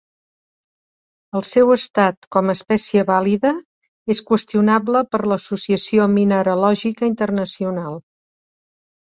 [1.39, 3.51] El seu estat com a espècie vàlida
[4.15, 8.03] és qüestionable per l'Associació Mineralògica Internacional.